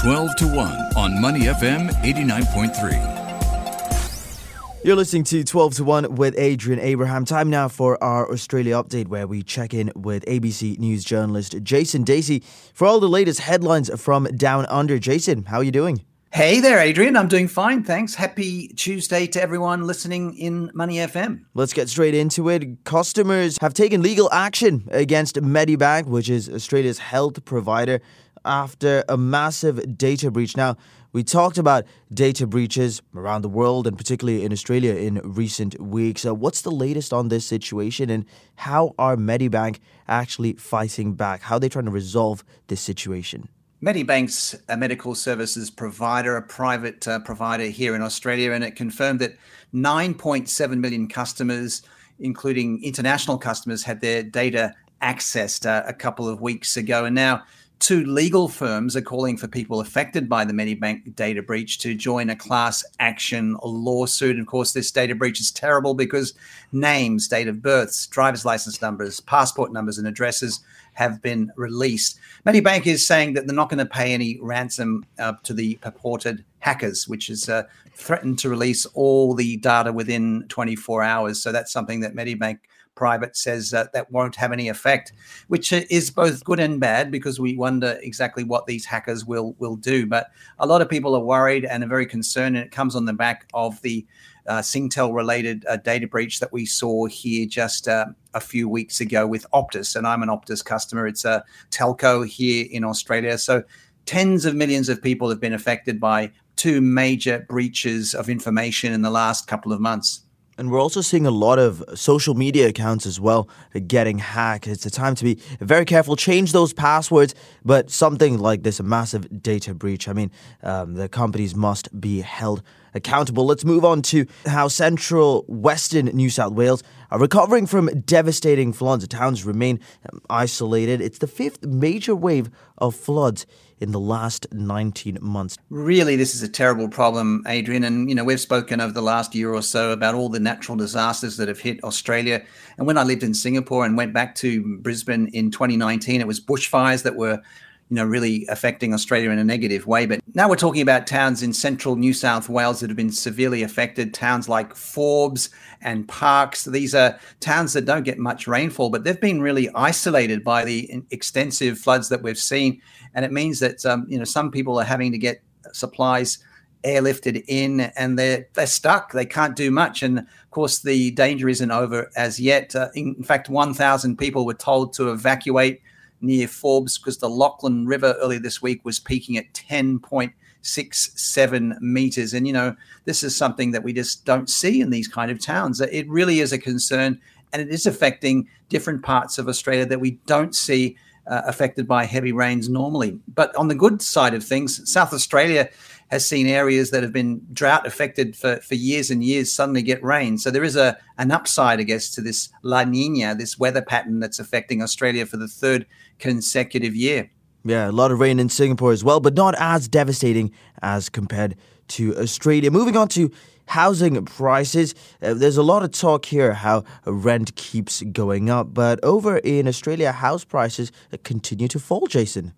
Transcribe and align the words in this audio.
12 0.00 0.36
to 0.36 0.46
1 0.46 0.72
on 0.96 1.20
Money 1.20 1.40
FM 1.40 1.90
89.3. 2.02 4.82
You're 4.82 4.96
listening 4.96 5.24
to 5.24 5.44
12 5.44 5.74
to 5.74 5.84
1 5.84 6.14
with 6.14 6.34
Adrian 6.38 6.80
Abraham. 6.80 7.26
Time 7.26 7.50
now 7.50 7.68
for 7.68 8.02
our 8.02 8.32
Australia 8.32 8.82
update, 8.82 9.08
where 9.08 9.26
we 9.26 9.42
check 9.42 9.74
in 9.74 9.92
with 9.94 10.24
ABC 10.24 10.78
News 10.78 11.04
journalist 11.04 11.54
Jason 11.62 12.02
Dasey 12.02 12.42
for 12.72 12.86
all 12.86 12.98
the 12.98 13.10
latest 13.10 13.40
headlines 13.40 13.90
from 14.00 14.24
Down 14.24 14.64
Under. 14.70 14.98
Jason, 14.98 15.42
how 15.42 15.58
are 15.58 15.64
you 15.64 15.70
doing? 15.70 16.02
Hey 16.32 16.60
there, 16.60 16.78
Adrian. 16.78 17.16
I'm 17.16 17.26
doing 17.26 17.48
fine, 17.48 17.82
thanks. 17.82 18.14
Happy 18.14 18.68
Tuesday 18.68 19.26
to 19.26 19.42
everyone 19.42 19.84
listening 19.86 20.38
in 20.38 20.70
Money 20.72 20.98
FM. 20.98 21.40
Let's 21.54 21.72
get 21.72 21.88
straight 21.88 22.14
into 22.14 22.48
it. 22.48 22.84
Customers 22.84 23.58
have 23.60 23.74
taken 23.74 24.00
legal 24.00 24.32
action 24.32 24.88
against 24.92 25.42
Medibank, 25.42 26.06
which 26.06 26.30
is 26.30 26.48
Australia's 26.48 27.00
health 27.00 27.44
provider, 27.44 28.00
after 28.44 29.04
a 29.08 29.16
massive 29.16 29.96
data 29.96 30.30
breach. 30.30 30.56
Now, 30.56 30.76
we 31.12 31.24
talked 31.24 31.58
about 31.58 31.84
data 32.12 32.46
breaches 32.46 33.02
around 33.16 33.42
the 33.42 33.48
world 33.48 33.86
and 33.86 33.96
particularly 33.98 34.44
in 34.44 34.52
Australia 34.52 34.94
in 34.94 35.20
recent 35.24 35.80
weeks. 35.80 36.24
Uh, 36.24 36.34
what's 36.34 36.62
the 36.62 36.70
latest 36.70 37.12
on 37.12 37.28
this 37.28 37.44
situation 37.44 38.10
and 38.10 38.24
how 38.56 38.94
are 38.98 39.16
Medibank 39.16 39.78
actually 40.06 40.52
fighting 40.54 41.14
back? 41.14 41.42
How 41.42 41.56
are 41.56 41.60
they 41.60 41.68
trying 41.68 41.86
to 41.86 41.90
resolve 41.90 42.44
this 42.68 42.80
situation? 42.80 43.48
Medibank's 43.82 44.54
a 44.68 44.76
medical 44.76 45.14
services 45.14 45.70
provider, 45.70 46.36
a 46.36 46.42
private 46.42 47.08
uh, 47.08 47.18
provider 47.20 47.64
here 47.64 47.96
in 47.96 48.02
Australia, 48.02 48.52
and 48.52 48.62
it 48.62 48.76
confirmed 48.76 49.20
that 49.20 49.36
9.7 49.74 50.78
million 50.78 51.08
customers, 51.08 51.82
including 52.18 52.84
international 52.84 53.38
customers, 53.38 53.82
had 53.84 54.02
their 54.02 54.22
data 54.22 54.74
accessed 55.02 55.64
uh, 55.64 55.82
a 55.86 55.94
couple 55.94 56.28
of 56.28 56.42
weeks 56.42 56.76
ago. 56.76 57.06
And 57.06 57.14
now 57.14 57.42
two 57.80 58.04
legal 58.04 58.46
firms 58.46 58.94
are 58.94 59.02
calling 59.02 59.38
for 59.38 59.48
people 59.48 59.80
affected 59.80 60.28
by 60.28 60.44
the 60.44 60.52
Medibank 60.52 61.16
data 61.16 61.42
breach 61.42 61.78
to 61.78 61.94
join 61.94 62.28
a 62.28 62.36
class 62.36 62.84
action 63.00 63.56
lawsuit. 63.64 64.36
And 64.36 64.40
of 64.40 64.46
course, 64.46 64.72
this 64.72 64.90
data 64.90 65.14
breach 65.14 65.40
is 65.40 65.50
terrible 65.50 65.94
because 65.94 66.34
names, 66.72 67.26
date 67.26 67.48
of 67.48 67.62
births, 67.62 68.06
driver's 68.06 68.44
license 68.44 68.82
numbers, 68.82 69.20
passport 69.20 69.72
numbers, 69.72 69.96
and 69.96 70.06
addresses 70.06 70.60
have 70.92 71.22
been 71.22 71.50
released. 71.56 72.18
Medibank 72.46 72.86
is 72.86 73.06
saying 73.06 73.32
that 73.32 73.46
they're 73.46 73.56
not 73.56 73.70
going 73.70 73.78
to 73.78 73.86
pay 73.86 74.12
any 74.12 74.38
ransom 74.42 75.06
uh, 75.18 75.32
to 75.42 75.54
the 75.54 75.76
purported 75.76 76.44
hackers, 76.58 77.08
which 77.08 77.30
is 77.30 77.48
uh, 77.48 77.62
threatened 77.94 78.38
to 78.40 78.50
release 78.50 78.84
all 78.86 79.34
the 79.34 79.56
data 79.56 79.90
within 79.90 80.44
24 80.48 81.02
hours. 81.02 81.42
So 81.42 81.50
that's 81.50 81.72
something 81.72 82.00
that 82.00 82.14
Medibank 82.14 82.58
private 83.00 83.34
says 83.34 83.72
uh, 83.72 83.86
that 83.94 84.12
won't 84.12 84.36
have 84.36 84.52
any 84.52 84.68
effect, 84.68 85.14
which 85.48 85.72
is 85.72 86.10
both 86.10 86.44
good 86.44 86.60
and 86.60 86.78
bad 86.78 87.10
because 87.10 87.40
we 87.40 87.56
wonder 87.56 87.98
exactly 88.02 88.44
what 88.44 88.66
these 88.66 88.84
hackers 88.84 89.24
will 89.24 89.54
will 89.58 89.76
do. 89.76 90.06
But 90.06 90.26
a 90.58 90.66
lot 90.66 90.82
of 90.82 90.88
people 90.90 91.16
are 91.16 91.24
worried 91.24 91.64
and 91.64 91.82
are 91.82 91.94
very 91.96 92.04
concerned, 92.04 92.56
and 92.56 92.64
it 92.66 92.72
comes 92.72 92.94
on 92.94 93.06
the 93.06 93.14
back 93.14 93.48
of 93.54 93.80
the 93.80 94.06
uh, 94.46 94.60
Singtel 94.60 95.14
related 95.14 95.64
uh, 95.66 95.78
data 95.78 96.06
breach 96.06 96.40
that 96.40 96.52
we 96.52 96.66
saw 96.66 97.06
here 97.06 97.46
just 97.46 97.88
uh, 97.88 98.06
a 98.34 98.40
few 98.40 98.68
weeks 98.68 99.00
ago 99.00 99.26
with 99.26 99.46
Optus. 99.54 99.96
And 99.96 100.06
I'm 100.06 100.22
an 100.22 100.28
Optus 100.28 100.62
customer. 100.62 101.06
It's 101.06 101.24
a 101.24 101.42
telco 101.70 102.26
here 102.26 102.66
in 102.70 102.84
Australia. 102.84 103.38
So 103.38 103.62
tens 104.04 104.44
of 104.44 104.54
millions 104.54 104.90
of 104.90 105.02
people 105.02 105.30
have 105.30 105.40
been 105.40 105.54
affected 105.54 105.98
by 106.00 106.32
two 106.56 106.82
major 106.82 107.46
breaches 107.48 108.12
of 108.12 108.28
information 108.28 108.92
in 108.92 109.00
the 109.00 109.10
last 109.10 109.46
couple 109.46 109.72
of 109.72 109.80
months. 109.80 110.20
And 110.60 110.70
we're 110.70 110.78
also 110.78 111.00
seeing 111.00 111.24
a 111.24 111.30
lot 111.30 111.58
of 111.58 111.82
social 111.94 112.34
media 112.34 112.68
accounts 112.68 113.06
as 113.06 113.18
well 113.18 113.48
getting 113.86 114.18
hacked. 114.18 114.66
It's 114.66 114.84
a 114.84 114.90
time 114.90 115.14
to 115.14 115.24
be 115.24 115.36
very 115.58 115.86
careful. 115.86 116.16
Change 116.16 116.52
those 116.52 116.74
passwords. 116.74 117.34
But 117.64 117.90
something 117.90 118.38
like 118.38 118.62
this, 118.62 118.78
a 118.78 118.82
massive 118.82 119.42
data 119.42 119.72
breach, 119.72 120.06
I 120.06 120.12
mean, 120.12 120.30
um, 120.62 120.96
the 120.96 121.08
companies 121.08 121.56
must 121.56 121.98
be 121.98 122.20
held 122.20 122.62
accountable. 122.92 123.46
Let's 123.46 123.64
move 123.64 123.86
on 123.86 124.02
to 124.02 124.26
how 124.44 124.68
central 124.68 125.46
western 125.48 126.06
New 126.06 126.28
South 126.28 126.52
Wales 126.52 126.82
are 127.10 127.18
recovering 127.18 127.66
from 127.66 127.86
devastating 128.02 128.74
floods. 128.74 129.02
The 129.02 129.08
towns 129.08 129.46
remain 129.46 129.80
um, 130.12 130.20
isolated. 130.28 131.00
It's 131.00 131.20
the 131.20 131.26
fifth 131.26 131.64
major 131.64 132.14
wave 132.14 132.50
of 132.76 132.94
floods 132.94 133.46
in 133.80 133.92
the 133.92 134.00
last 134.00 134.46
19 134.52 135.18
months. 135.20 135.56
Really, 135.70 136.16
this 136.16 136.34
is 136.34 136.42
a 136.42 136.48
terrible 136.48 136.88
problem, 136.88 137.42
Adrian. 137.46 137.84
And, 137.84 138.08
you 138.08 138.14
know, 138.14 138.24
we've 138.24 138.40
spoken 138.40 138.80
over 138.80 138.92
the 138.92 139.02
last 139.02 139.34
year 139.34 139.52
or 139.52 139.62
so 139.62 139.92
about 139.92 140.14
all 140.14 140.28
the 140.28 140.40
natural 140.40 140.76
disasters 140.76 141.36
that 141.38 141.48
have 141.48 141.58
hit 141.58 141.82
Australia. 141.82 142.44
And 142.78 142.86
when 142.86 142.98
I 142.98 143.02
lived 143.02 143.22
in 143.22 143.34
Singapore 143.34 143.84
and 143.84 143.96
went 143.96 144.12
back 144.12 144.34
to 144.36 144.78
Brisbane 144.78 145.28
in 145.28 145.50
2019, 145.50 146.20
it 146.20 146.26
was 146.26 146.40
bushfires 146.40 147.02
that 147.02 147.16
were 147.16 147.40
you 147.90 147.96
know, 147.96 148.04
really 148.04 148.46
affecting 148.48 148.94
Australia 148.94 149.30
in 149.30 149.38
a 149.40 149.44
negative 149.44 149.84
way. 149.84 150.06
But 150.06 150.20
now 150.34 150.48
we're 150.48 150.54
talking 150.54 150.80
about 150.80 151.08
towns 151.08 151.42
in 151.42 151.52
central 151.52 151.96
New 151.96 152.12
South 152.12 152.48
Wales 152.48 152.78
that 152.80 152.88
have 152.88 152.96
been 152.96 153.10
severely 153.10 153.64
affected. 153.64 154.14
Towns 154.14 154.48
like 154.48 154.76
Forbes 154.76 155.50
and 155.82 156.06
Parkes. 156.06 156.64
These 156.66 156.94
are 156.94 157.18
towns 157.40 157.72
that 157.72 157.86
don't 157.86 158.04
get 158.04 158.16
much 158.16 158.46
rainfall, 158.46 158.90
but 158.90 159.02
they've 159.02 159.20
been 159.20 159.42
really 159.42 159.68
isolated 159.74 160.44
by 160.44 160.64
the 160.64 161.02
extensive 161.10 161.78
floods 161.78 162.08
that 162.10 162.22
we've 162.22 162.38
seen. 162.38 162.80
And 163.14 163.24
it 163.24 163.32
means 163.32 163.58
that 163.58 163.84
um, 163.84 164.06
you 164.08 164.18
know 164.18 164.24
some 164.24 164.52
people 164.52 164.78
are 164.78 164.84
having 164.84 165.10
to 165.10 165.18
get 165.18 165.42
supplies 165.72 166.38
airlifted 166.84 167.44
in 167.48 167.80
and 167.80 168.18
they're 168.18 168.48
they're 168.54 168.66
stuck 168.66 169.12
they 169.12 169.26
can't 169.26 169.54
do 169.54 169.70
much 169.70 170.02
and 170.02 170.20
of 170.20 170.50
course 170.50 170.78
the 170.78 171.10
danger 171.10 171.46
isn't 171.46 171.70
over 171.70 172.10
as 172.16 172.40
yet 172.40 172.74
uh, 172.74 172.88
in 172.94 173.22
fact 173.22 173.50
1000 173.50 174.16
people 174.16 174.46
were 174.46 174.54
told 174.54 174.94
to 174.94 175.10
evacuate 175.10 175.82
near 176.20 176.48
Forbes 176.48 176.98
because 176.98 177.18
the 177.18 177.28
Lachlan 177.28 177.86
River 177.86 178.16
earlier 178.20 178.40
this 178.40 178.62
week 178.62 178.84
was 178.84 178.98
peaking 178.98 179.36
at 179.36 179.52
10.67 179.54 181.80
meters. 181.80 182.34
And, 182.34 182.46
you 182.46 182.52
know, 182.52 182.76
this 183.04 183.22
is 183.22 183.36
something 183.36 183.70
that 183.72 183.82
we 183.82 183.92
just 183.92 184.24
don't 184.24 184.48
see 184.48 184.80
in 184.80 184.90
these 184.90 185.08
kind 185.08 185.30
of 185.30 185.40
towns. 185.40 185.80
It 185.80 186.08
really 186.08 186.40
is 186.40 186.52
a 186.52 186.58
concern 186.58 187.20
and 187.52 187.60
it 187.60 187.68
is 187.68 187.86
affecting 187.86 188.48
different 188.68 189.02
parts 189.02 189.38
of 189.38 189.48
Australia 189.48 189.86
that 189.86 190.00
we 190.00 190.12
don't 190.26 190.54
see 190.54 190.96
uh, 191.26 191.42
affected 191.46 191.86
by 191.86 192.04
heavy 192.04 192.32
rains 192.32 192.68
normally. 192.68 193.18
But 193.34 193.54
on 193.56 193.68
the 193.68 193.74
good 193.74 194.02
side 194.02 194.34
of 194.34 194.44
things, 194.44 194.90
South 194.90 195.12
Australia 195.12 195.68
has 196.10 196.26
seen 196.26 196.46
areas 196.48 196.90
that 196.90 197.02
have 197.02 197.12
been 197.12 197.40
drought 197.52 197.86
affected 197.86 198.36
for, 198.36 198.56
for 198.56 198.74
years 198.74 199.10
and 199.10 199.22
years 199.22 199.52
suddenly 199.52 199.80
get 199.80 200.02
rain. 200.02 200.38
So 200.38 200.50
there 200.50 200.64
is 200.64 200.76
a 200.76 200.98
an 201.18 201.30
upside, 201.30 201.80
I 201.80 201.84
guess, 201.84 202.10
to 202.10 202.20
this 202.20 202.48
La 202.62 202.84
Nina, 202.84 203.34
this 203.34 203.58
weather 203.58 203.82
pattern 203.82 204.20
that's 204.20 204.38
affecting 204.38 204.82
Australia 204.82 205.24
for 205.24 205.36
the 205.36 205.48
third 205.48 205.86
consecutive 206.18 206.96
year. 206.96 207.30
Yeah, 207.64 207.90
a 207.90 207.92
lot 207.92 208.10
of 208.10 208.18
rain 208.18 208.40
in 208.40 208.48
Singapore 208.48 208.92
as 208.92 209.04
well, 209.04 209.20
but 209.20 209.34
not 209.34 209.54
as 209.58 209.86
devastating 209.86 210.50
as 210.82 211.08
compared 211.08 211.56
to 211.88 212.16
Australia. 212.16 212.70
Moving 212.70 212.96
on 212.96 213.08
to 213.08 213.30
housing 213.66 214.24
prices, 214.24 214.94
uh, 215.22 215.34
there's 215.34 215.58
a 215.58 215.62
lot 215.62 215.82
of 215.82 215.92
talk 215.92 216.24
here 216.24 216.54
how 216.54 216.84
rent 217.04 217.54
keeps 217.56 218.02
going 218.02 218.48
up, 218.48 218.72
but 218.72 218.98
over 219.04 219.38
in 219.38 219.68
Australia, 219.68 220.10
house 220.10 220.44
prices 220.44 220.90
continue 221.22 221.68
to 221.68 221.78
fall, 221.78 222.06
Jason. 222.06 222.54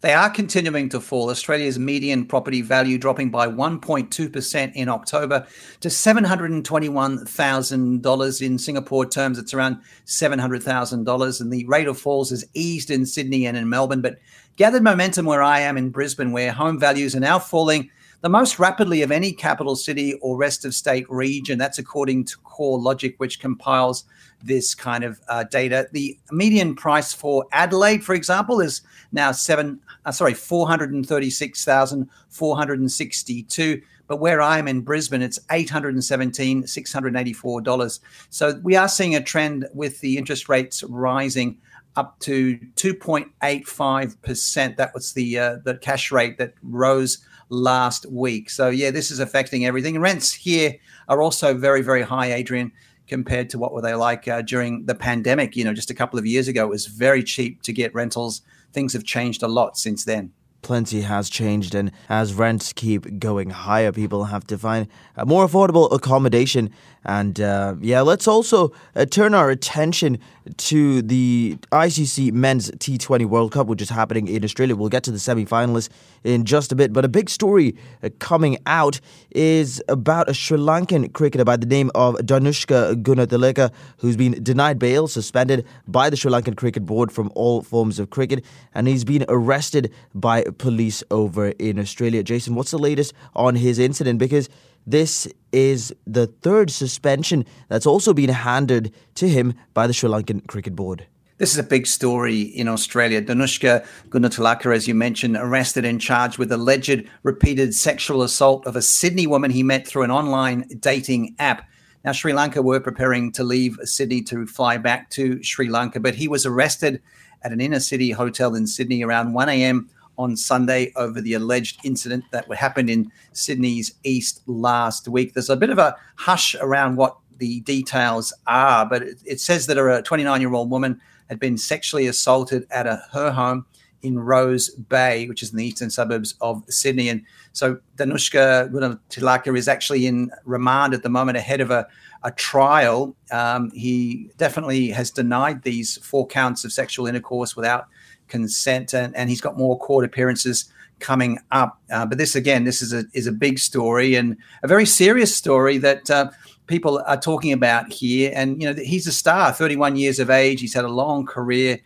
They 0.00 0.14
are 0.14 0.30
continuing 0.30 0.88
to 0.90 1.00
fall. 1.00 1.28
Australia's 1.28 1.76
median 1.78 2.24
property 2.24 2.62
value 2.62 2.96
dropping 2.96 3.28
by 3.30 3.46
1.2% 3.46 4.72
in 4.74 4.88
October 4.88 5.46
to 5.80 5.88
$721,000. 5.88 8.42
In 8.42 8.58
Singapore 8.58 9.06
terms, 9.06 9.38
it's 9.38 9.52
around 9.52 9.82
$700,000. 10.06 11.40
And 11.40 11.52
the 11.52 11.66
rate 11.66 11.86
of 11.86 11.98
falls 11.98 12.30
has 12.30 12.46
eased 12.54 12.90
in 12.90 13.04
Sydney 13.04 13.44
and 13.46 13.58
in 13.58 13.68
Melbourne, 13.68 14.00
but 14.00 14.18
gathered 14.56 14.82
momentum 14.82 15.26
where 15.26 15.42
I 15.42 15.60
am 15.60 15.76
in 15.76 15.90
Brisbane, 15.90 16.32
where 16.32 16.52
home 16.52 16.80
values 16.80 17.14
are 17.14 17.20
now 17.20 17.38
falling 17.38 17.90
the 18.22 18.28
most 18.28 18.58
rapidly 18.58 19.02
of 19.02 19.10
any 19.10 19.32
capital 19.32 19.74
city 19.76 20.14
or 20.14 20.36
rest 20.36 20.64
of 20.64 20.74
state 20.74 21.08
region. 21.08 21.58
That's 21.58 21.78
according 21.78 22.24
to 22.26 22.36
CoreLogic, 22.38 23.14
which 23.18 23.40
compiles 23.40 24.04
this 24.42 24.74
kind 24.74 25.04
of 25.04 25.20
uh, 25.28 25.44
data. 25.44 25.88
The 25.92 26.18
median 26.30 26.74
price 26.74 27.14
for 27.14 27.46
Adelaide, 27.52 28.04
for 28.04 28.14
example, 28.14 28.60
is 28.60 28.82
now 29.12 29.32
seven. 29.32 29.80
Uh, 30.04 30.12
sorry, 30.12 30.34
four 30.34 30.66
hundred 30.66 30.92
and 30.92 31.06
thirty-six 31.06 31.64
thousand 31.64 32.10
four 32.28 32.56
hundred 32.56 32.80
and 32.80 32.92
sixty-two. 32.92 33.80
But 34.06 34.18
where 34.18 34.42
I 34.42 34.58
am 34.58 34.66
in 34.66 34.80
Brisbane, 34.80 35.22
it's 35.22 35.38
eight 35.50 35.70
hundred 35.70 35.94
and 35.94 36.04
seventeen 36.04 36.66
six 36.66 36.92
hundred 36.92 37.16
eighty-four 37.16 37.62
dollars. 37.62 38.00
So 38.30 38.60
we 38.62 38.76
are 38.76 38.88
seeing 38.88 39.14
a 39.14 39.22
trend 39.22 39.68
with 39.74 40.00
the 40.00 40.18
interest 40.18 40.48
rates 40.48 40.82
rising 40.84 41.58
up 41.96 42.18
to 42.20 42.56
2.85%. 42.76 44.76
That 44.76 44.94
was 44.94 45.12
the 45.12 45.38
uh, 45.38 45.56
the 45.64 45.76
cash 45.76 46.12
rate 46.12 46.38
that 46.38 46.54
rose 46.62 47.18
last 47.50 48.06
week. 48.06 48.48
So 48.48 48.70
yeah, 48.70 48.90
this 48.90 49.10
is 49.10 49.20
affecting 49.20 49.66
everything. 49.66 50.00
Rents 50.00 50.32
here 50.32 50.76
are 51.08 51.20
also 51.20 51.54
very 51.54 51.82
very 51.82 52.02
high, 52.02 52.32
Adrian 52.32 52.72
compared 53.10 53.50
to 53.50 53.58
what 53.58 53.72
were 53.72 53.82
they 53.82 53.92
like 53.92 54.28
uh, 54.28 54.40
during 54.40 54.86
the 54.86 54.94
pandemic. 54.94 55.56
You 55.56 55.64
know, 55.64 55.74
just 55.74 55.90
a 55.90 55.94
couple 55.94 56.18
of 56.18 56.24
years 56.24 56.46
ago, 56.46 56.64
it 56.64 56.70
was 56.70 56.86
very 56.86 57.22
cheap 57.24 57.60
to 57.62 57.72
get 57.72 57.92
rentals. 57.92 58.42
Things 58.72 58.92
have 58.92 59.04
changed 59.04 59.42
a 59.42 59.48
lot 59.48 59.76
since 59.76 60.04
then. 60.04 60.32
Plenty 60.62 61.02
has 61.02 61.28
changed, 61.30 61.74
and 61.74 61.90
as 62.08 62.34
rents 62.34 62.72
keep 62.72 63.18
going 63.18 63.50
higher, 63.50 63.92
people 63.92 64.24
have 64.24 64.46
to 64.48 64.58
find 64.58 64.88
more 65.26 65.46
affordable 65.46 65.92
accommodation. 65.92 66.70
And 67.04 67.40
uh, 67.40 67.76
yeah, 67.80 68.02
let's 68.02 68.28
also 68.28 68.72
uh, 68.94 69.06
turn 69.06 69.32
our 69.32 69.50
attention 69.50 70.18
to 70.56 71.00
the 71.02 71.56
ICC 71.72 72.32
Men's 72.32 72.70
T20 72.72 73.24
World 73.26 73.52
Cup, 73.52 73.68
which 73.68 73.80
is 73.80 73.88
happening 73.88 74.28
in 74.28 74.44
Australia. 74.44 74.76
We'll 74.76 74.90
get 74.90 75.02
to 75.04 75.10
the 75.10 75.18
semi 75.18 75.46
finalists 75.46 75.88
in 76.24 76.44
just 76.44 76.72
a 76.72 76.74
bit, 76.74 76.92
but 76.92 77.04
a 77.04 77.08
big 77.08 77.30
story 77.30 77.74
uh, 78.02 78.10
coming 78.18 78.58
out 78.66 79.00
is 79.30 79.82
about 79.88 80.28
a 80.28 80.34
Sri 80.34 80.58
Lankan 80.58 81.12
cricketer 81.12 81.44
by 81.44 81.56
the 81.56 81.66
name 81.66 81.90
of 81.94 82.16
Danushka 82.16 83.02
Gunatilaka, 83.02 83.72
who's 83.98 84.16
been 84.16 84.42
denied 84.42 84.78
bail, 84.78 85.08
suspended 85.08 85.66
by 85.88 86.10
the 86.10 86.16
Sri 86.16 86.30
Lankan 86.30 86.56
Cricket 86.56 86.84
Board 86.84 87.10
from 87.10 87.30
all 87.34 87.62
forms 87.62 87.98
of 87.98 88.10
cricket, 88.10 88.44
and 88.74 88.88
he's 88.88 89.04
been 89.04 89.24
arrested 89.28 89.90
by 90.14 90.44
police 90.52 91.02
over 91.10 91.48
in 91.48 91.78
Australia. 91.78 92.22
Jason, 92.22 92.54
what's 92.54 92.70
the 92.70 92.78
latest 92.78 93.12
on 93.34 93.56
his 93.56 93.78
incident? 93.78 94.18
Because 94.18 94.48
this 94.86 95.28
is 95.52 95.94
the 96.06 96.26
third 96.26 96.70
suspension 96.70 97.44
that's 97.68 97.86
also 97.86 98.12
been 98.14 98.30
handed 98.30 98.94
to 99.16 99.28
him 99.28 99.54
by 99.74 99.86
the 99.86 99.92
Sri 99.92 100.08
Lankan 100.08 100.46
Cricket 100.46 100.74
Board. 100.74 101.06
This 101.38 101.52
is 101.52 101.58
a 101.58 101.62
big 101.62 101.86
story 101.86 102.42
in 102.42 102.68
Australia. 102.68 103.22
Danushka 103.22 103.86
Gunatilaka, 104.10 104.74
as 104.74 104.86
you 104.86 104.94
mentioned, 104.94 105.38
arrested 105.38 105.86
and 105.86 105.98
charged 105.98 106.36
with 106.36 106.52
alleged 106.52 107.08
repeated 107.22 107.74
sexual 107.74 108.22
assault 108.22 108.66
of 108.66 108.76
a 108.76 108.82
Sydney 108.82 109.26
woman 109.26 109.50
he 109.50 109.62
met 109.62 109.86
through 109.86 110.02
an 110.02 110.10
online 110.10 110.68
dating 110.80 111.34
app. 111.38 111.66
Now, 112.04 112.12
Sri 112.12 112.34
Lanka 112.34 112.60
were 112.60 112.80
preparing 112.80 113.32
to 113.32 113.44
leave 113.44 113.78
Sydney 113.84 114.20
to 114.22 114.46
fly 114.46 114.76
back 114.76 115.08
to 115.10 115.42
Sri 115.42 115.68
Lanka, 115.68 115.98
but 116.00 116.14
he 116.14 116.28
was 116.28 116.44
arrested 116.44 117.00
at 117.42 117.52
an 117.52 117.60
inner 117.60 117.80
city 117.80 118.10
hotel 118.10 118.54
in 118.54 118.66
Sydney 118.66 119.02
around 119.02 119.32
1 119.32 119.48
a.m 119.48 119.88
on 120.20 120.36
Sunday 120.36 120.92
over 120.96 121.20
the 121.20 121.32
alleged 121.32 121.80
incident 121.82 122.24
that 122.30 122.52
happened 122.52 122.90
in 122.90 123.10
Sydney's 123.32 123.94
East 124.04 124.42
last 124.46 125.08
week. 125.08 125.32
There's 125.32 125.48
a 125.48 125.56
bit 125.56 125.70
of 125.70 125.78
a 125.78 125.96
hush 126.16 126.54
around 126.60 126.96
what 126.96 127.16
the 127.38 127.60
details 127.60 128.30
are, 128.46 128.84
but 128.84 129.02
it, 129.24 129.40
says 129.40 129.66
that 129.66 129.78
a 129.78 130.02
29 130.02 130.40
year 130.42 130.52
old 130.52 130.70
woman 130.70 131.00
had 131.30 131.40
been 131.40 131.56
sexually 131.56 132.06
assaulted 132.06 132.66
at 132.70 132.86
a, 132.86 133.02
her 133.12 133.30
home 133.30 133.64
in 134.02 134.18
Rose 134.18 134.68
Bay, 134.70 135.26
which 135.26 135.42
is 135.42 135.52
in 135.52 135.56
the 135.56 135.64
eastern 135.64 135.88
suburbs 135.88 136.34
of 136.42 136.64
Sydney. 136.68 137.08
And 137.08 137.24
so 137.52 137.78
Danushka 137.96 138.70
Gunatilaka 138.70 139.56
is 139.56 139.68
actually 139.68 140.06
in 140.06 140.30
remand 140.44 140.92
at 140.92 141.02
the 141.02 141.08
moment 141.08 141.38
ahead 141.38 141.62
of 141.62 141.70
a, 141.70 141.88
a 142.22 142.30
trial. 142.32 143.16
Um, 143.30 143.70
he 143.70 144.30
definitely 144.36 144.90
has 144.90 145.10
denied 145.10 145.62
these 145.62 145.96
four 145.98 146.26
counts 146.26 146.64
of 146.64 146.72
sexual 146.72 147.06
intercourse 147.06 147.56
without 147.56 147.86
consent, 148.30 148.94
and, 148.94 149.14
and 149.14 149.28
he's 149.28 149.40
got 149.40 149.58
more 149.58 149.78
court 149.78 150.04
appearances 150.04 150.72
coming 151.00 151.38
up. 151.50 151.80
Uh, 151.90 152.06
but 152.06 152.18
this 152.18 152.34
again, 152.34 152.64
this 152.64 152.80
is 152.80 152.92
a 152.92 153.04
is 153.12 153.26
a 153.26 153.32
big 153.32 153.58
story 153.58 154.14
and 154.14 154.36
a 154.62 154.68
very 154.68 154.86
serious 154.86 155.34
story 155.34 155.78
that 155.78 156.10
uh, 156.10 156.30
people 156.66 157.02
are 157.06 157.20
talking 157.20 157.52
about 157.52 157.92
here. 157.92 158.32
And 158.34 158.62
you 158.62 158.72
know, 158.72 158.80
he's 158.82 159.06
a 159.06 159.12
star, 159.12 159.52
31 159.52 159.96
years 159.96 160.18
of 160.18 160.30
age. 160.30 160.60
He's 160.60 160.74
had 160.74 160.84
a 160.84 160.88
long 160.88 161.26
career, 161.26 161.80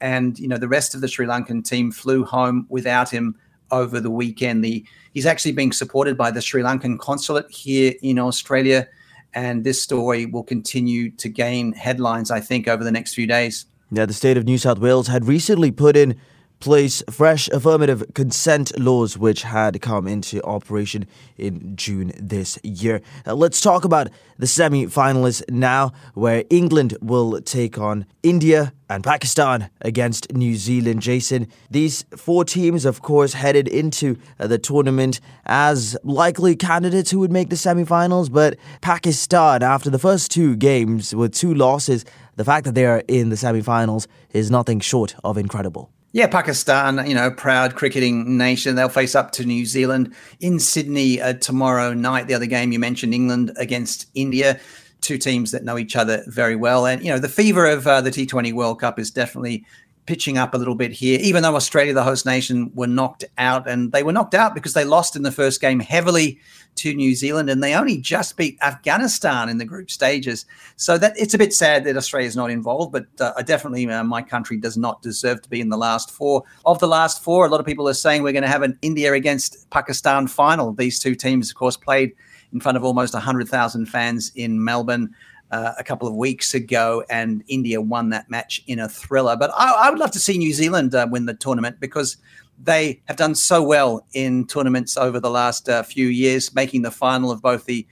and 0.00 0.38
you 0.38 0.48
know, 0.48 0.58
the 0.58 0.68
rest 0.68 0.94
of 0.94 1.00
the 1.00 1.08
Sri 1.08 1.26
Lankan 1.26 1.64
team 1.64 1.92
flew 1.92 2.24
home 2.24 2.66
without 2.68 3.10
him 3.10 3.36
over 3.70 4.00
the 4.00 4.10
weekend. 4.10 4.64
The 4.64 4.84
he's 5.12 5.26
actually 5.26 5.52
being 5.52 5.72
supported 5.72 6.16
by 6.16 6.30
the 6.30 6.40
Sri 6.40 6.62
Lankan 6.62 6.98
consulate 6.98 7.50
here 7.50 7.94
in 8.02 8.18
Australia. 8.18 8.88
And 9.34 9.64
this 9.64 9.80
story 9.80 10.26
will 10.26 10.42
continue 10.42 11.10
to 11.12 11.28
gain 11.30 11.72
headlines, 11.72 12.30
I 12.30 12.40
think, 12.40 12.68
over 12.68 12.84
the 12.84 12.92
next 12.92 13.14
few 13.14 13.26
days. 13.26 13.64
Yeah, 13.94 14.06
the 14.06 14.14
state 14.14 14.38
of 14.38 14.44
New 14.44 14.56
South 14.56 14.78
Wales 14.78 15.08
had 15.08 15.26
recently 15.26 15.70
put 15.70 15.98
in 15.98 16.16
place 16.62 17.02
fresh 17.10 17.48
affirmative 17.48 18.04
consent 18.14 18.78
laws 18.78 19.18
which 19.18 19.42
had 19.42 19.82
come 19.82 20.06
into 20.06 20.40
operation 20.44 21.06
in 21.36 21.76
June 21.76 22.12
this 22.16 22.56
year. 22.62 23.02
Uh, 23.26 23.34
let's 23.34 23.60
talk 23.60 23.84
about 23.84 24.08
the 24.38 24.46
semi 24.46 24.86
finalists 24.86 25.42
now, 25.50 25.92
where 26.14 26.44
England 26.50 26.96
will 27.02 27.40
take 27.42 27.78
on 27.78 28.06
India 28.22 28.72
and 28.88 29.02
Pakistan 29.02 29.70
against 29.80 30.32
New 30.32 30.54
Zealand. 30.54 31.02
Jason, 31.02 31.48
these 31.68 32.04
four 32.16 32.44
teams, 32.44 32.84
of 32.84 33.02
course, 33.02 33.32
headed 33.32 33.66
into 33.66 34.16
uh, 34.38 34.46
the 34.46 34.58
tournament 34.58 35.20
as 35.46 35.96
likely 36.04 36.54
candidates 36.54 37.10
who 37.10 37.18
would 37.18 37.32
make 37.32 37.50
the 37.50 37.56
semi 37.56 37.84
finals, 37.84 38.28
but 38.28 38.56
Pakistan, 38.80 39.64
after 39.64 39.90
the 39.90 39.98
first 39.98 40.30
two 40.30 40.54
games 40.54 41.12
with 41.12 41.34
two 41.34 41.52
losses, 41.52 42.04
the 42.36 42.44
fact 42.44 42.64
that 42.66 42.74
they 42.76 42.86
are 42.86 43.02
in 43.08 43.30
the 43.30 43.36
semi 43.36 43.62
finals 43.62 44.06
is 44.30 44.48
nothing 44.48 44.78
short 44.78 45.16
of 45.24 45.36
incredible. 45.36 45.90
Yeah, 46.14 46.26
Pakistan, 46.26 47.08
you 47.08 47.14
know, 47.14 47.30
proud 47.30 47.74
cricketing 47.74 48.36
nation. 48.36 48.76
They'll 48.76 48.90
face 48.90 49.14
up 49.14 49.30
to 49.32 49.46
New 49.46 49.64
Zealand 49.64 50.14
in 50.40 50.58
Sydney 50.58 51.22
uh, 51.22 51.32
tomorrow 51.34 51.94
night. 51.94 52.26
The 52.26 52.34
other 52.34 52.46
game 52.46 52.70
you 52.70 52.78
mentioned, 52.78 53.14
England 53.14 53.52
against 53.56 54.08
India, 54.14 54.60
two 55.00 55.16
teams 55.16 55.52
that 55.52 55.64
know 55.64 55.78
each 55.78 55.96
other 55.96 56.22
very 56.26 56.54
well. 56.54 56.84
And, 56.84 57.02
you 57.02 57.10
know, 57.10 57.18
the 57.18 57.30
fever 57.30 57.64
of 57.64 57.86
uh, 57.86 58.02
the 58.02 58.10
T20 58.10 58.52
World 58.52 58.78
Cup 58.78 58.98
is 58.98 59.10
definitely 59.10 59.64
pitching 60.06 60.36
up 60.36 60.54
a 60.54 60.58
little 60.58 60.74
bit 60.74 60.92
here, 60.92 61.18
even 61.22 61.42
though 61.42 61.54
Australia, 61.54 61.92
the 61.92 62.02
host 62.02 62.26
nation, 62.26 62.70
were 62.74 62.86
knocked 62.86 63.24
out. 63.38 63.68
And 63.68 63.92
they 63.92 64.02
were 64.02 64.12
knocked 64.12 64.34
out 64.34 64.54
because 64.54 64.74
they 64.74 64.84
lost 64.84 65.14
in 65.14 65.22
the 65.22 65.30
first 65.30 65.60
game 65.60 65.80
heavily 65.80 66.40
to 66.76 66.94
New 66.94 67.14
Zealand, 67.14 67.50
and 67.50 67.62
they 67.62 67.74
only 67.74 67.98
just 67.98 68.36
beat 68.36 68.58
Afghanistan 68.62 69.48
in 69.48 69.58
the 69.58 69.64
group 69.64 69.90
stages. 69.90 70.46
So 70.76 70.98
that 70.98 71.12
it's 71.16 71.34
a 71.34 71.38
bit 71.38 71.52
sad 71.52 71.84
that 71.84 71.96
Australia 71.96 72.26
is 72.26 72.36
not 72.36 72.50
involved, 72.50 72.92
but 72.92 73.06
uh, 73.20 73.42
definitely 73.42 73.88
uh, 73.88 74.02
my 74.04 74.22
country 74.22 74.56
does 74.56 74.76
not 74.76 75.02
deserve 75.02 75.42
to 75.42 75.50
be 75.50 75.60
in 75.60 75.68
the 75.68 75.76
last 75.76 76.10
four. 76.10 76.44
Of 76.64 76.78
the 76.78 76.88
last 76.88 77.22
four, 77.22 77.46
a 77.46 77.48
lot 77.48 77.60
of 77.60 77.66
people 77.66 77.88
are 77.88 77.94
saying 77.94 78.22
we're 78.22 78.32
going 78.32 78.42
to 78.42 78.48
have 78.48 78.62
an 78.62 78.78
India 78.82 79.12
against 79.12 79.68
Pakistan 79.70 80.26
final. 80.26 80.72
These 80.72 80.98
two 80.98 81.14
teams, 81.14 81.50
of 81.50 81.56
course, 81.56 81.76
played 81.76 82.12
in 82.52 82.60
front 82.60 82.76
of 82.76 82.84
almost 82.84 83.14
100,000 83.14 83.86
fans 83.86 84.32
in 84.34 84.62
Melbourne 84.62 85.14
uh, 85.52 85.74
a 85.78 85.84
couple 85.84 86.08
of 86.08 86.14
weeks 86.14 86.54
ago, 86.54 87.04
and 87.10 87.44
India 87.46 87.80
won 87.80 88.08
that 88.08 88.28
match 88.30 88.62
in 88.66 88.80
a 88.80 88.88
thriller. 88.88 89.36
But 89.36 89.50
I, 89.56 89.86
I 89.86 89.90
would 89.90 89.98
love 89.98 90.10
to 90.12 90.18
see 90.18 90.38
New 90.38 90.52
Zealand 90.52 90.94
uh, 90.94 91.06
win 91.08 91.26
the 91.26 91.34
tournament 91.34 91.78
because 91.78 92.16
they 92.62 93.00
have 93.04 93.16
done 93.16 93.34
so 93.34 93.62
well 93.62 94.04
in 94.14 94.46
tournaments 94.46 94.96
over 94.96 95.20
the 95.20 95.30
last 95.30 95.68
uh, 95.68 95.82
few 95.82 96.08
years, 96.08 96.54
making 96.54 96.82
the 96.82 96.90
final 96.90 97.30
of 97.30 97.42
both 97.42 97.66
the 97.66 97.86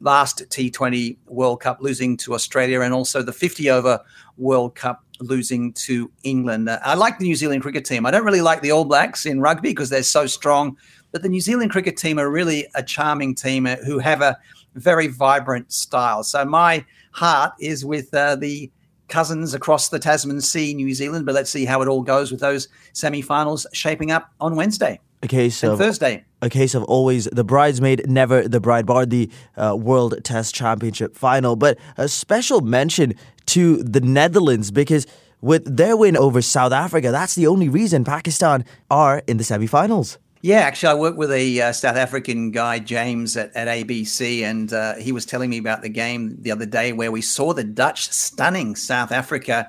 last 0.00 0.42
T20 0.50 1.16
World 1.26 1.60
Cup, 1.60 1.78
losing 1.80 2.16
to 2.18 2.34
Australia, 2.34 2.82
and 2.82 2.92
also 2.92 3.22
the 3.22 3.32
50 3.32 3.70
over 3.70 4.00
World 4.36 4.74
Cup, 4.74 5.02
losing 5.20 5.72
to 5.72 6.10
England. 6.24 6.68
Uh, 6.68 6.78
I 6.84 6.94
like 6.94 7.18
the 7.18 7.24
New 7.24 7.34
Zealand 7.34 7.62
cricket 7.62 7.84
team. 7.84 8.06
I 8.06 8.10
don't 8.10 8.24
really 8.24 8.42
like 8.42 8.60
the 8.60 8.70
All 8.70 8.84
Blacks 8.84 9.24
in 9.24 9.40
rugby 9.40 9.70
because 9.70 9.88
they're 9.88 10.02
so 10.02 10.26
strong, 10.26 10.76
but 11.10 11.22
the 11.22 11.28
New 11.28 11.40
Zealand 11.40 11.70
cricket 11.70 11.96
team 11.96 12.18
are 12.18 12.30
really 12.30 12.66
a 12.74 12.82
charming 12.82 13.34
team 13.34 13.66
uh, 13.66 13.76
who 13.76 13.98
have 13.98 14.20
a 14.20 14.38
very 14.78 15.06
vibrant 15.08 15.72
style. 15.72 16.22
So 16.22 16.44
my 16.44 16.84
heart 17.12 17.52
is 17.60 17.84
with 17.84 18.12
uh, 18.14 18.36
the 18.36 18.70
cousins 19.08 19.54
across 19.54 19.88
the 19.88 19.98
Tasman 19.98 20.40
Sea, 20.40 20.74
New 20.74 20.94
Zealand. 20.94 21.26
But 21.26 21.34
let's 21.34 21.50
see 21.50 21.64
how 21.64 21.82
it 21.82 21.88
all 21.88 22.02
goes 22.02 22.30
with 22.30 22.40
those 22.40 22.68
semi-finals 22.92 23.66
shaping 23.72 24.10
up 24.10 24.30
on 24.40 24.54
Wednesday. 24.54 25.00
A 25.22 25.28
case 25.28 25.62
and 25.62 25.72
of 25.72 25.78
Thursday. 25.78 26.24
A 26.42 26.48
case 26.48 26.74
of 26.74 26.84
always 26.84 27.24
the 27.24 27.42
bridesmaid, 27.42 28.08
never 28.08 28.46
the 28.46 28.60
bride. 28.60 28.86
Bar 28.86 29.06
the 29.06 29.28
uh, 29.56 29.74
World 29.76 30.22
Test 30.22 30.54
Championship 30.54 31.16
final, 31.16 31.56
but 31.56 31.76
a 31.96 32.06
special 32.06 32.60
mention 32.60 33.14
to 33.46 33.82
the 33.82 34.00
Netherlands 34.00 34.70
because 34.70 35.06
with 35.40 35.76
their 35.76 35.96
win 35.96 36.16
over 36.16 36.40
South 36.40 36.72
Africa, 36.72 37.10
that's 37.10 37.34
the 37.34 37.48
only 37.48 37.68
reason 37.68 38.04
Pakistan 38.04 38.64
are 38.90 39.22
in 39.26 39.38
the 39.38 39.44
semi-finals. 39.44 40.18
Yeah, 40.40 40.60
actually, 40.60 40.90
I 40.90 40.94
worked 40.94 41.18
with 41.18 41.32
a 41.32 41.60
uh, 41.60 41.72
South 41.72 41.96
African 41.96 42.52
guy, 42.52 42.78
James, 42.78 43.36
at, 43.36 43.54
at 43.56 43.66
ABC, 43.66 44.42
and 44.42 44.72
uh, 44.72 44.94
he 44.94 45.10
was 45.10 45.26
telling 45.26 45.50
me 45.50 45.58
about 45.58 45.82
the 45.82 45.88
game 45.88 46.36
the 46.40 46.52
other 46.52 46.66
day 46.66 46.92
where 46.92 47.10
we 47.10 47.22
saw 47.22 47.52
the 47.52 47.64
Dutch 47.64 48.08
stunning 48.10 48.76
South 48.76 49.10
Africa. 49.10 49.68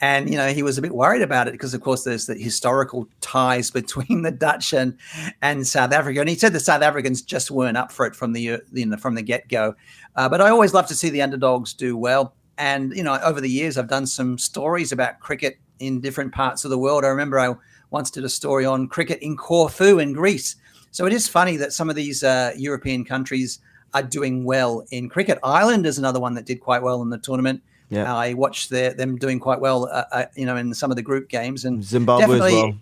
And, 0.00 0.30
you 0.30 0.36
know, 0.36 0.48
he 0.48 0.62
was 0.62 0.78
a 0.78 0.82
bit 0.82 0.94
worried 0.94 1.20
about 1.20 1.48
it 1.48 1.52
because, 1.52 1.74
of 1.74 1.82
course, 1.82 2.04
there's 2.04 2.26
the 2.26 2.34
historical 2.34 3.06
ties 3.20 3.70
between 3.72 4.22
the 4.22 4.30
Dutch 4.30 4.72
and, 4.72 4.96
and 5.42 5.66
South 5.66 5.92
Africa. 5.92 6.20
And 6.20 6.30
he 6.30 6.34
said 6.34 6.54
the 6.54 6.60
South 6.60 6.82
Africans 6.82 7.20
just 7.20 7.50
weren't 7.50 7.76
up 7.76 7.92
for 7.92 8.06
it 8.06 8.16
from 8.16 8.32
the, 8.32 8.40
you 8.72 8.86
know, 8.86 8.96
from 8.96 9.16
the 9.16 9.22
get 9.22 9.48
go. 9.48 9.74
Uh, 10.14 10.30
but 10.30 10.40
I 10.40 10.48
always 10.48 10.72
love 10.72 10.86
to 10.86 10.94
see 10.94 11.10
the 11.10 11.22
underdogs 11.22 11.74
do 11.74 11.94
well. 11.94 12.34
And, 12.56 12.96
you 12.96 13.02
know, 13.02 13.18
over 13.22 13.42
the 13.42 13.50
years, 13.50 13.76
I've 13.76 13.88
done 13.88 14.06
some 14.06 14.38
stories 14.38 14.92
about 14.92 15.20
cricket 15.20 15.58
in 15.78 16.00
different 16.00 16.32
parts 16.32 16.64
of 16.64 16.70
the 16.70 16.78
world. 16.78 17.04
I 17.04 17.08
remember 17.08 17.38
I 17.38 17.54
once 17.90 18.10
did 18.10 18.24
a 18.24 18.28
story 18.28 18.64
on 18.64 18.88
cricket 18.88 19.18
in 19.20 19.36
Corfu 19.36 19.98
in 19.98 20.12
Greece. 20.12 20.56
So 20.90 21.06
it 21.06 21.12
is 21.12 21.28
funny 21.28 21.56
that 21.58 21.72
some 21.72 21.90
of 21.90 21.96
these 21.96 22.22
uh, 22.24 22.52
European 22.56 23.04
countries 23.04 23.60
are 23.94 24.02
doing 24.02 24.44
well 24.44 24.84
in 24.90 25.08
cricket. 25.08 25.38
Ireland 25.42 25.86
is 25.86 25.98
another 25.98 26.20
one 26.20 26.34
that 26.34 26.46
did 26.46 26.60
quite 26.60 26.82
well 26.82 27.02
in 27.02 27.10
the 27.10 27.18
tournament. 27.18 27.62
Yeah. 27.88 28.12
Uh, 28.12 28.16
I 28.16 28.34
watched 28.34 28.70
their, 28.70 28.92
them 28.92 29.16
doing 29.16 29.38
quite 29.38 29.60
well, 29.60 29.88
uh, 29.92 30.04
uh, 30.10 30.24
you 30.34 30.44
know, 30.44 30.56
in 30.56 30.74
some 30.74 30.90
of 30.90 30.96
the 30.96 31.02
group 31.02 31.28
games 31.28 31.64
and 31.64 31.84
Zimbabwe 31.84 32.34
as 32.34 32.40
well. 32.40 32.72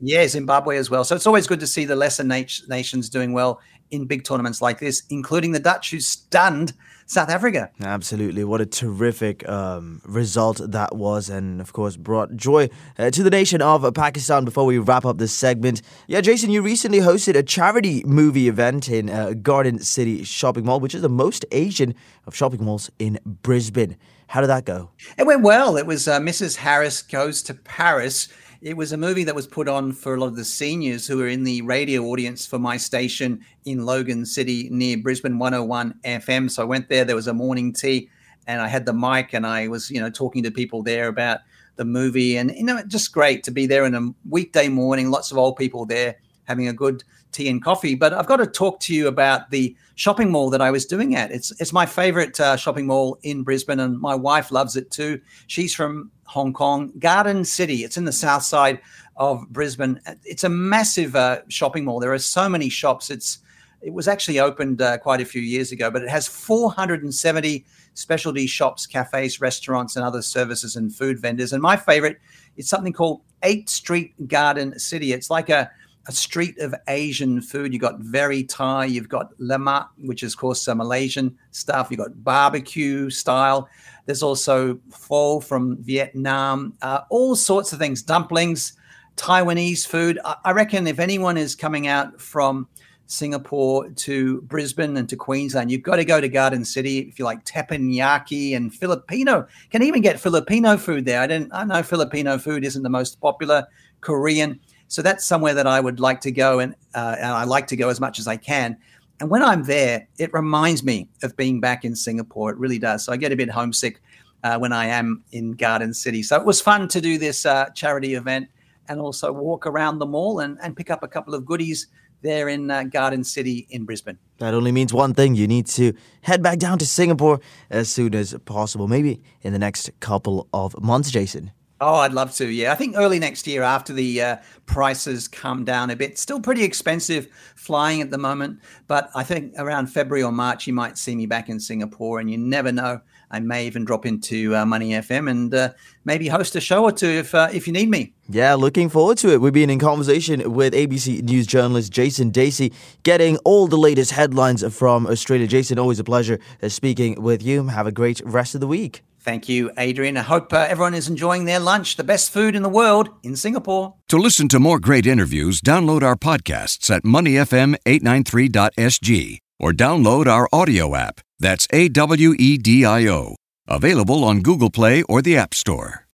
Yeah, 0.00 0.26
Zimbabwe 0.26 0.76
as 0.76 0.90
well. 0.90 1.04
So 1.04 1.14
it's 1.14 1.26
always 1.26 1.46
good 1.46 1.60
to 1.60 1.66
see 1.66 1.84
the 1.84 1.96
lesser 1.96 2.24
nat- 2.24 2.60
nations 2.68 3.08
doing 3.08 3.32
well 3.32 3.60
in 3.90 4.06
big 4.06 4.24
tournaments 4.24 4.60
like 4.60 4.80
this, 4.80 5.04
including 5.10 5.52
the 5.52 5.60
Dutch, 5.60 5.90
who 5.90 6.00
stunned 6.00 6.72
South 7.12 7.28
Africa. 7.28 7.70
Absolutely. 7.82 8.42
What 8.42 8.62
a 8.62 8.66
terrific 8.66 9.46
um, 9.46 10.00
result 10.06 10.62
that 10.72 10.96
was, 10.96 11.28
and 11.28 11.60
of 11.60 11.74
course, 11.74 11.94
brought 11.94 12.34
joy 12.36 12.70
uh, 12.98 13.10
to 13.10 13.22
the 13.22 13.28
nation 13.28 13.60
of 13.60 13.92
Pakistan 13.92 14.46
before 14.46 14.64
we 14.64 14.78
wrap 14.78 15.04
up 15.04 15.18
this 15.18 15.34
segment. 15.34 15.82
Yeah, 16.06 16.22
Jason, 16.22 16.48
you 16.50 16.62
recently 16.62 17.00
hosted 17.00 17.36
a 17.36 17.42
charity 17.42 18.02
movie 18.06 18.48
event 18.48 18.88
in 18.88 19.10
uh, 19.10 19.34
Garden 19.34 19.78
City 19.80 20.24
Shopping 20.24 20.64
Mall, 20.64 20.80
which 20.80 20.94
is 20.94 21.02
the 21.02 21.10
most 21.10 21.44
Asian 21.52 21.94
of 22.26 22.34
shopping 22.34 22.64
malls 22.64 22.90
in 22.98 23.18
Brisbane. 23.26 23.98
How 24.28 24.40
did 24.40 24.46
that 24.46 24.64
go? 24.64 24.88
It 25.18 25.26
went 25.26 25.42
well. 25.42 25.76
It 25.76 25.84
was 25.84 26.08
uh, 26.08 26.18
Mrs. 26.18 26.56
Harris 26.56 27.02
Goes 27.02 27.42
to 27.42 27.52
Paris 27.52 28.28
it 28.62 28.76
was 28.76 28.92
a 28.92 28.96
movie 28.96 29.24
that 29.24 29.34
was 29.34 29.46
put 29.46 29.66
on 29.66 29.92
for 29.92 30.14
a 30.14 30.20
lot 30.20 30.28
of 30.28 30.36
the 30.36 30.44
seniors 30.44 31.06
who 31.06 31.18
were 31.18 31.26
in 31.26 31.42
the 31.42 31.60
radio 31.62 32.04
audience 32.04 32.46
for 32.46 32.60
my 32.60 32.76
station 32.76 33.44
in 33.64 33.84
Logan 33.84 34.24
City 34.24 34.68
near 34.70 34.96
Brisbane 34.96 35.36
101 35.36 35.94
FM. 36.04 36.48
So 36.48 36.62
I 36.62 36.66
went 36.66 36.88
there. 36.88 37.04
There 37.04 37.16
was 37.16 37.26
a 37.26 37.34
morning 37.34 37.72
tea, 37.72 38.08
and 38.46 38.62
I 38.62 38.68
had 38.68 38.86
the 38.86 38.92
mic, 38.92 39.32
and 39.32 39.44
I 39.44 39.66
was, 39.66 39.90
you 39.90 40.00
know, 40.00 40.10
talking 40.10 40.44
to 40.44 40.52
people 40.52 40.84
there 40.84 41.08
about 41.08 41.40
the 41.74 41.84
movie, 41.84 42.36
and 42.36 42.52
you 42.54 42.62
know, 42.62 42.80
just 42.86 43.12
great 43.12 43.42
to 43.44 43.50
be 43.50 43.66
there 43.66 43.84
in 43.84 43.96
a 43.96 44.14
weekday 44.28 44.68
morning. 44.68 45.10
Lots 45.10 45.32
of 45.32 45.38
old 45.38 45.56
people 45.56 45.84
there 45.84 46.16
having 46.52 46.68
a 46.68 46.72
good 46.74 47.02
tea 47.32 47.48
and 47.48 47.64
coffee. 47.64 47.94
But 47.94 48.12
I've 48.12 48.26
got 48.26 48.36
to 48.36 48.46
talk 48.46 48.78
to 48.80 48.94
you 48.94 49.08
about 49.08 49.50
the 49.50 49.74
shopping 49.94 50.30
mall 50.30 50.50
that 50.50 50.60
I 50.60 50.70
was 50.70 50.84
doing 50.84 51.16
at. 51.16 51.30
It's 51.30 51.50
it's 51.60 51.72
my 51.72 51.86
favorite 51.86 52.38
uh, 52.38 52.56
shopping 52.56 52.86
mall 52.86 53.18
in 53.22 53.42
Brisbane, 53.42 53.80
and 53.80 53.98
my 53.98 54.14
wife 54.14 54.52
loves 54.52 54.76
it 54.76 54.90
too. 54.90 55.20
She's 55.46 55.74
from 55.74 56.10
Hong 56.24 56.52
Kong, 56.52 56.92
Garden 56.98 57.44
City. 57.44 57.84
It's 57.84 57.96
in 57.96 58.04
the 58.04 58.12
south 58.12 58.42
side 58.42 58.80
of 59.16 59.48
Brisbane. 59.48 59.98
It's 60.24 60.44
a 60.44 60.48
massive 60.50 61.16
uh, 61.16 61.40
shopping 61.48 61.84
mall. 61.84 62.00
There 62.00 62.12
are 62.12 62.18
so 62.18 62.48
many 62.48 62.68
shops. 62.68 63.10
It's 63.10 63.38
it 63.80 63.92
was 63.94 64.06
actually 64.06 64.38
opened 64.38 64.80
uh, 64.80 64.98
quite 64.98 65.20
a 65.20 65.24
few 65.24 65.42
years 65.42 65.72
ago, 65.72 65.90
but 65.90 66.02
it 66.02 66.08
has 66.08 66.28
470 66.28 67.64
specialty 67.94 68.46
shops, 68.46 68.86
cafes, 68.86 69.40
restaurants, 69.40 69.96
and 69.96 70.04
other 70.04 70.22
services 70.22 70.76
and 70.76 70.94
food 70.94 71.18
vendors. 71.18 71.52
And 71.52 71.60
my 71.60 71.76
favorite 71.76 72.18
is 72.56 72.68
something 72.68 72.92
called 72.92 73.22
8th 73.42 73.68
Street 73.68 74.28
Garden 74.28 74.78
City. 74.78 75.12
It's 75.12 75.30
like 75.30 75.48
a 75.48 75.70
a 76.06 76.12
street 76.12 76.58
of 76.58 76.74
Asian 76.88 77.40
food. 77.40 77.72
You've 77.72 77.82
got 77.82 78.00
very 78.00 78.42
Thai, 78.44 78.86
you've 78.86 79.08
got 79.08 79.36
lemak, 79.38 79.88
which 79.98 80.22
is, 80.22 80.34
of 80.34 80.38
course, 80.38 80.62
some 80.62 80.78
Malaysian 80.78 81.36
stuff. 81.52 81.88
You've 81.90 81.98
got 81.98 82.24
barbecue 82.24 83.08
style. 83.10 83.68
There's 84.06 84.22
also 84.22 84.80
pho 84.90 85.40
from 85.40 85.76
Vietnam, 85.82 86.74
uh, 86.82 87.02
all 87.08 87.36
sorts 87.36 87.72
of 87.72 87.78
things, 87.78 88.02
dumplings, 88.02 88.72
Taiwanese 89.16 89.86
food. 89.86 90.18
I, 90.24 90.36
I 90.44 90.52
reckon 90.52 90.86
if 90.86 90.98
anyone 90.98 91.36
is 91.36 91.54
coming 91.54 91.86
out 91.86 92.20
from 92.20 92.66
Singapore 93.06 93.90
to 93.90 94.40
Brisbane 94.42 94.96
and 94.96 95.08
to 95.08 95.16
Queensland, 95.16 95.70
you've 95.70 95.82
got 95.82 95.96
to 95.96 96.04
go 96.04 96.20
to 96.20 96.28
Garden 96.28 96.64
City 96.64 97.00
if 97.00 97.18
you 97.18 97.24
like 97.24 97.44
teppanyaki 97.44 98.56
and 98.56 98.74
Filipino. 98.74 99.46
Can 99.70 99.82
even 99.82 100.00
get 100.00 100.18
Filipino 100.18 100.76
food 100.76 101.04
there. 101.04 101.20
I 101.20 101.26
didn't. 101.26 101.52
I 101.52 101.64
know 101.64 101.82
Filipino 101.82 102.38
food 102.38 102.64
isn't 102.64 102.82
the 102.82 102.88
most 102.88 103.20
popular. 103.20 103.66
Korean. 104.00 104.58
So 104.92 105.00
that's 105.00 105.24
somewhere 105.24 105.54
that 105.54 105.66
I 105.66 105.80
would 105.80 106.00
like 106.00 106.20
to 106.20 106.30
go, 106.30 106.58
and, 106.58 106.74
uh, 106.94 107.16
and 107.18 107.28
I 107.28 107.44
like 107.44 107.66
to 107.68 107.76
go 107.76 107.88
as 107.88 107.98
much 107.98 108.18
as 108.18 108.28
I 108.28 108.36
can. 108.36 108.76
And 109.20 109.30
when 109.30 109.42
I'm 109.42 109.62
there, 109.62 110.06
it 110.18 110.30
reminds 110.34 110.84
me 110.84 111.08
of 111.22 111.34
being 111.34 111.60
back 111.60 111.86
in 111.86 111.96
Singapore. 111.96 112.50
It 112.50 112.58
really 112.58 112.78
does. 112.78 113.06
So 113.06 113.10
I 113.10 113.16
get 113.16 113.32
a 113.32 113.36
bit 113.36 113.48
homesick 113.48 114.02
uh, 114.44 114.58
when 114.58 114.74
I 114.74 114.84
am 114.84 115.24
in 115.32 115.52
Garden 115.52 115.94
City. 115.94 116.22
So 116.22 116.38
it 116.38 116.44
was 116.44 116.60
fun 116.60 116.88
to 116.88 117.00
do 117.00 117.16
this 117.16 117.46
uh, 117.46 117.70
charity 117.70 118.12
event 118.12 118.50
and 118.86 119.00
also 119.00 119.32
walk 119.32 119.66
around 119.66 119.98
the 119.98 120.04
mall 120.04 120.40
and, 120.40 120.58
and 120.62 120.76
pick 120.76 120.90
up 120.90 121.02
a 121.02 121.08
couple 121.08 121.34
of 121.34 121.46
goodies 121.46 121.86
there 122.20 122.50
in 122.50 122.70
uh, 122.70 122.82
Garden 122.82 123.24
City 123.24 123.66
in 123.70 123.86
Brisbane. 123.86 124.18
That 124.40 124.52
only 124.52 124.72
means 124.72 124.92
one 124.92 125.14
thing. 125.14 125.34
You 125.36 125.48
need 125.48 125.68
to 125.68 125.94
head 126.20 126.42
back 126.42 126.58
down 126.58 126.78
to 126.80 126.86
Singapore 126.86 127.40
as 127.70 127.88
soon 127.88 128.14
as 128.14 128.36
possible, 128.44 128.88
maybe 128.88 129.22
in 129.40 129.54
the 129.54 129.58
next 129.58 129.90
couple 130.00 130.48
of 130.52 130.78
months, 130.82 131.10
Jason. 131.10 131.52
Oh, 131.84 131.96
I'd 131.96 132.12
love 132.12 132.32
to. 132.36 132.46
Yeah, 132.46 132.70
I 132.70 132.76
think 132.76 132.94
early 132.96 133.18
next 133.18 133.44
year 133.44 133.64
after 133.64 133.92
the 133.92 134.22
uh, 134.22 134.36
prices 134.66 135.26
come 135.26 135.64
down 135.64 135.90
a 135.90 135.96
bit. 135.96 136.16
Still 136.16 136.38
pretty 136.40 136.62
expensive 136.62 137.26
flying 137.56 138.00
at 138.00 138.12
the 138.12 138.18
moment, 138.18 138.60
but 138.86 139.10
I 139.16 139.24
think 139.24 139.54
around 139.58 139.88
February 139.88 140.22
or 140.22 140.30
March 140.30 140.68
you 140.68 140.72
might 140.72 140.96
see 140.96 141.16
me 141.16 141.26
back 141.26 141.48
in 141.48 141.58
Singapore, 141.58 142.20
and 142.20 142.30
you 142.30 142.38
never 142.38 142.70
know. 142.70 143.00
I 143.32 143.40
may 143.40 143.66
even 143.66 143.84
drop 143.84 144.06
into 144.06 144.54
uh, 144.54 144.64
Money 144.64 144.90
FM 144.90 145.28
and 145.28 145.52
uh, 145.52 145.70
maybe 146.04 146.28
host 146.28 146.54
a 146.54 146.60
show 146.60 146.84
or 146.84 146.92
two 146.92 147.08
if 147.08 147.34
uh, 147.34 147.48
if 147.52 147.66
you 147.66 147.72
need 147.72 147.88
me. 147.88 148.14
Yeah, 148.28 148.54
looking 148.54 148.88
forward 148.88 149.18
to 149.18 149.32
it. 149.32 149.40
We've 149.40 149.52
been 149.52 149.70
in 149.70 149.80
conversation 149.80 150.52
with 150.52 150.74
ABC 150.74 151.20
News 151.24 151.48
journalist 151.48 151.90
Jason 151.90 152.30
Dasey, 152.30 152.72
getting 153.02 153.38
all 153.38 153.66
the 153.66 153.76
latest 153.76 154.12
headlines 154.12 154.62
from 154.72 155.08
Australia. 155.08 155.48
Jason, 155.48 155.80
always 155.80 155.98
a 155.98 156.04
pleasure 156.04 156.38
uh, 156.62 156.68
speaking 156.68 157.20
with 157.20 157.42
you. 157.42 157.66
Have 157.66 157.88
a 157.88 157.92
great 157.92 158.20
rest 158.24 158.54
of 158.54 158.60
the 158.60 158.68
week. 158.68 159.02
Thank 159.22 159.48
you, 159.48 159.70
Adrian. 159.78 160.16
I 160.16 160.22
hope 160.22 160.52
uh, 160.52 160.66
everyone 160.68 160.94
is 160.94 161.08
enjoying 161.08 161.44
their 161.44 161.60
lunch, 161.60 161.94
the 161.94 162.02
best 162.02 162.32
food 162.32 162.56
in 162.56 162.64
the 162.64 162.68
world 162.68 163.08
in 163.22 163.36
Singapore. 163.36 163.94
To 164.08 164.18
listen 164.18 164.48
to 164.48 164.58
more 164.58 164.80
great 164.80 165.06
interviews, 165.06 165.60
download 165.60 166.02
our 166.02 166.16
podcasts 166.16 166.90
at 166.90 167.04
moneyfm893.sg 167.04 169.38
or 169.60 169.72
download 169.72 170.26
our 170.26 170.48
audio 170.52 170.96
app. 170.96 171.20
That's 171.38 171.68
A 171.72 171.88
W 171.88 172.34
E 172.36 172.58
D 172.58 172.84
I 172.84 173.06
O. 173.06 173.36
Available 173.68 174.24
on 174.24 174.40
Google 174.40 174.70
Play 174.70 175.04
or 175.04 175.22
the 175.22 175.36
App 175.36 175.54
Store. 175.54 176.08